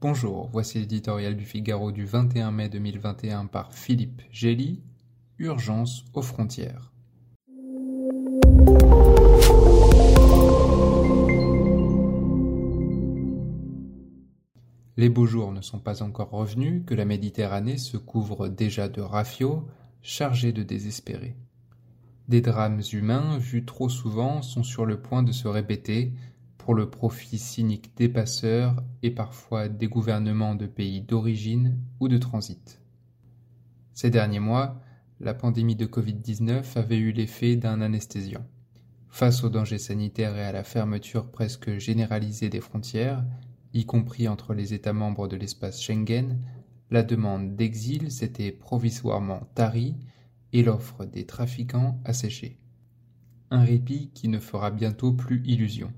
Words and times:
Bonjour, 0.00 0.48
voici 0.52 0.78
l'éditorial 0.78 1.34
du 1.34 1.44
Figaro 1.44 1.90
du 1.90 2.04
21 2.04 2.52
mai 2.52 2.68
2021 2.68 3.46
par 3.46 3.74
Philippe 3.74 4.22
Gély. 4.30 4.80
Urgence 5.40 6.04
aux 6.14 6.22
frontières. 6.22 6.92
Les 14.96 15.08
beaux 15.08 15.26
jours 15.26 15.50
ne 15.50 15.62
sont 15.62 15.80
pas 15.80 16.04
encore 16.04 16.30
revenus 16.30 16.84
que 16.86 16.94
la 16.94 17.04
Méditerranée 17.04 17.76
se 17.76 17.96
couvre 17.96 18.46
déjà 18.46 18.88
de 18.88 19.00
rafiaux 19.00 19.66
chargés 20.00 20.52
de 20.52 20.62
désespérer. 20.62 21.34
Des 22.28 22.40
drames 22.40 22.82
humains 22.92 23.36
vus 23.38 23.64
trop 23.64 23.88
souvent 23.88 24.42
sont 24.42 24.62
sur 24.62 24.86
le 24.86 25.02
point 25.02 25.24
de 25.24 25.32
se 25.32 25.48
répéter 25.48 26.12
le 26.74 26.90
profit 26.90 27.38
cynique 27.38 27.96
des 27.96 28.08
passeurs 28.08 28.82
et 29.02 29.10
parfois 29.10 29.68
des 29.68 29.88
gouvernements 29.88 30.54
de 30.54 30.66
pays 30.66 31.00
d'origine 31.00 31.78
ou 32.00 32.08
de 32.08 32.18
transit. 32.18 32.80
Ces 33.94 34.10
derniers 34.10 34.40
mois, 34.40 34.80
la 35.20 35.34
pandémie 35.34 35.76
de 35.76 35.86
Covid-19 35.86 36.78
avait 36.78 36.98
eu 36.98 37.12
l'effet 37.12 37.56
d'un 37.56 37.80
anesthésiant. 37.80 38.46
Face 39.08 39.42
aux 39.42 39.48
dangers 39.48 39.78
sanitaires 39.78 40.36
et 40.36 40.44
à 40.44 40.52
la 40.52 40.62
fermeture 40.62 41.30
presque 41.30 41.78
généralisée 41.78 42.50
des 42.50 42.60
frontières, 42.60 43.24
y 43.72 43.84
compris 43.84 44.28
entre 44.28 44.54
les 44.54 44.74
États 44.74 44.92
membres 44.92 45.28
de 45.28 45.36
l'espace 45.36 45.82
Schengen, 45.82 46.38
la 46.90 47.02
demande 47.02 47.56
d'exil 47.56 48.10
s'était 48.10 48.52
provisoirement 48.52 49.48
tarie 49.54 49.96
et 50.52 50.62
l'offre 50.62 51.04
des 51.04 51.26
trafiquants 51.26 52.00
asséchée. 52.04 52.58
Un 53.50 53.64
répit 53.64 54.10
qui 54.14 54.28
ne 54.28 54.38
fera 54.38 54.70
bientôt 54.70 55.12
plus 55.12 55.42
illusion. 55.44 55.92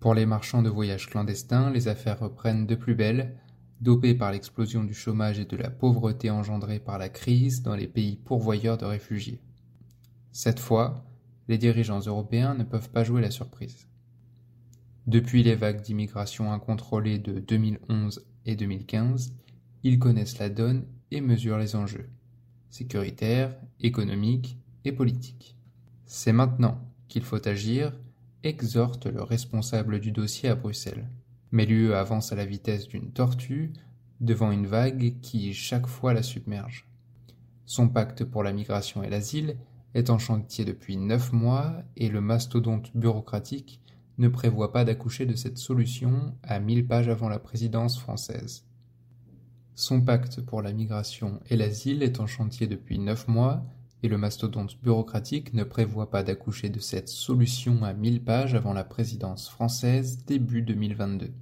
Pour 0.00 0.14
les 0.14 0.26
marchands 0.26 0.62
de 0.62 0.68
voyages 0.68 1.08
clandestins, 1.08 1.70
les 1.70 1.88
affaires 1.88 2.20
reprennent 2.20 2.66
de 2.66 2.74
plus 2.74 2.94
belle, 2.94 3.36
dopées 3.80 4.14
par 4.14 4.32
l'explosion 4.32 4.84
du 4.84 4.94
chômage 4.94 5.38
et 5.38 5.44
de 5.44 5.56
la 5.56 5.70
pauvreté 5.70 6.30
engendrée 6.30 6.78
par 6.78 6.98
la 6.98 7.08
crise 7.08 7.62
dans 7.62 7.74
les 7.74 7.88
pays 7.88 8.16
pourvoyeurs 8.16 8.78
de 8.78 8.84
réfugiés. 8.84 9.40
Cette 10.32 10.60
fois, 10.60 11.04
les 11.48 11.58
dirigeants 11.58 12.00
européens 12.00 12.54
ne 12.54 12.64
peuvent 12.64 12.90
pas 12.90 13.04
jouer 13.04 13.22
la 13.22 13.30
surprise. 13.30 13.88
Depuis 15.06 15.42
les 15.42 15.54
vagues 15.54 15.80
d'immigration 15.80 16.52
incontrôlée 16.52 17.18
de 17.18 17.40
2011 17.40 18.26
et 18.46 18.56
2015, 18.56 19.34
ils 19.82 19.98
connaissent 19.98 20.38
la 20.38 20.50
donne 20.50 20.84
et 21.10 21.20
mesurent 21.20 21.58
les 21.58 21.74
enjeux 21.74 22.08
sécuritaires, 22.70 23.56
économiques 23.80 24.58
et 24.84 24.92
politiques. 24.92 25.56
C'est 26.06 26.32
maintenant 26.32 26.80
qu'il 27.08 27.22
faut 27.22 27.46
agir 27.48 27.92
exhorte 28.42 29.06
le 29.06 29.22
responsable 29.22 30.00
du 30.00 30.12
dossier 30.12 30.48
à 30.48 30.54
Bruxelles. 30.54 31.08
Mais 31.50 31.66
l'UE 31.66 31.94
avance 31.94 32.32
à 32.32 32.36
la 32.36 32.44
vitesse 32.44 32.88
d'une 32.88 33.12
tortue 33.12 33.72
devant 34.20 34.50
une 34.50 34.66
vague 34.66 35.20
qui 35.20 35.52
chaque 35.54 35.86
fois 35.86 36.12
la 36.12 36.22
submerge. 36.22 36.88
Son 37.66 37.88
pacte 37.88 38.24
pour 38.24 38.42
la 38.42 38.52
migration 38.52 39.02
et 39.02 39.10
l'asile 39.10 39.56
est 39.94 40.10
en 40.10 40.18
chantier 40.18 40.64
depuis 40.64 40.96
neuf 40.96 41.32
mois 41.32 41.82
et 41.96 42.08
le 42.08 42.20
mastodonte 42.20 42.96
bureaucratique 42.96 43.80
ne 44.18 44.28
prévoit 44.28 44.72
pas 44.72 44.84
d'accoucher 44.84 45.26
de 45.26 45.34
cette 45.34 45.58
solution 45.58 46.34
à 46.42 46.58
mille 46.60 46.86
pages 46.86 47.08
avant 47.08 47.28
la 47.28 47.38
présidence 47.38 47.98
française. 47.98 48.64
Son 49.74 50.00
pacte 50.00 50.40
pour 50.40 50.60
la 50.60 50.72
migration 50.72 51.40
et 51.48 51.56
l'asile 51.56 52.02
est 52.02 52.20
en 52.20 52.26
chantier 52.26 52.66
depuis 52.66 52.98
neuf 52.98 53.28
mois 53.28 53.64
et 54.02 54.08
le 54.08 54.18
mastodonte 54.18 54.78
bureaucratique 54.82 55.54
ne 55.54 55.64
prévoit 55.64 56.10
pas 56.10 56.22
d'accoucher 56.22 56.68
de 56.68 56.80
cette 56.80 57.08
solution 57.08 57.82
à 57.82 57.92
mille 57.92 58.22
pages 58.22 58.54
avant 58.54 58.72
la 58.72 58.84
présidence 58.84 59.48
française 59.48 60.24
début 60.24 60.62
2022. 60.62 61.32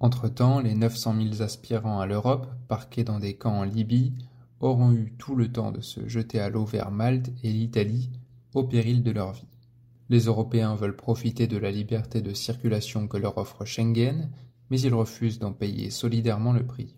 Entre-temps, 0.00 0.58
les 0.58 0.74
900 0.74 1.14
000 1.30 1.42
aspirants 1.42 2.00
à 2.00 2.06
l'Europe, 2.06 2.48
parqués 2.66 3.04
dans 3.04 3.20
des 3.20 3.34
camps 3.34 3.60
en 3.60 3.64
Libye, 3.64 4.12
auront 4.58 4.92
eu 4.92 5.12
tout 5.16 5.36
le 5.36 5.50
temps 5.50 5.70
de 5.70 5.80
se 5.80 6.08
jeter 6.08 6.40
à 6.40 6.48
l'eau 6.48 6.64
vers 6.64 6.90
Malte 6.90 7.30
et 7.44 7.52
l'Italie, 7.52 8.10
au 8.54 8.64
péril 8.64 9.02
de 9.04 9.12
leur 9.12 9.32
vie. 9.32 9.46
Les 10.08 10.24
Européens 10.24 10.74
veulent 10.74 10.96
profiter 10.96 11.46
de 11.46 11.56
la 11.56 11.70
liberté 11.70 12.20
de 12.20 12.34
circulation 12.34 13.06
que 13.06 13.16
leur 13.16 13.38
offre 13.38 13.64
Schengen, 13.64 14.30
mais 14.70 14.80
ils 14.80 14.94
refusent 14.94 15.38
d'en 15.38 15.52
payer 15.52 15.90
solidairement 15.90 16.52
le 16.52 16.66
prix. 16.66 16.96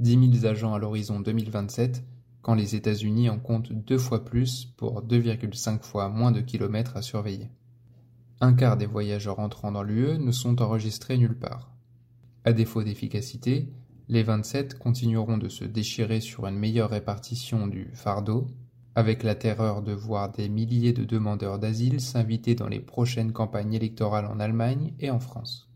10 0.00 0.40
000 0.40 0.46
agents 0.46 0.74
à 0.74 0.78
l'horizon 0.78 1.20
2027 1.20 2.02
quand 2.42 2.54
les 2.54 2.74
États-Unis 2.74 3.30
en 3.30 3.38
comptent 3.38 3.72
deux 3.72 3.98
fois 3.98 4.24
plus 4.24 4.66
pour 4.76 5.02
2,5 5.02 5.82
fois 5.82 6.08
moins 6.08 6.32
de 6.32 6.40
kilomètres 6.40 6.96
à 6.96 7.02
surveiller. 7.02 7.50
Un 8.40 8.54
quart 8.54 8.76
des 8.76 8.86
voyageurs 8.86 9.38
entrant 9.38 9.70
dans 9.70 9.84
l'UE 9.84 10.18
ne 10.18 10.32
sont 10.32 10.60
enregistrés 10.60 11.16
nulle 11.16 11.38
part. 11.38 11.70
À 12.44 12.52
défaut 12.52 12.82
d'efficacité, 12.82 13.72
les 14.08 14.24
27 14.24 14.78
continueront 14.78 15.38
de 15.38 15.48
se 15.48 15.64
déchirer 15.64 16.20
sur 16.20 16.46
une 16.46 16.58
meilleure 16.58 16.90
répartition 16.90 17.68
du 17.68 17.90
fardeau, 17.94 18.48
avec 18.94 19.22
la 19.22 19.34
terreur 19.34 19.82
de 19.82 19.92
voir 19.92 20.32
des 20.32 20.48
milliers 20.48 20.92
de 20.92 21.04
demandeurs 21.04 21.58
d'asile 21.58 22.00
s'inviter 22.00 22.54
dans 22.54 22.68
les 22.68 22.80
prochaines 22.80 23.32
campagnes 23.32 23.74
électorales 23.74 24.26
en 24.26 24.40
Allemagne 24.40 24.92
et 24.98 25.10
en 25.10 25.20
France. 25.20 25.70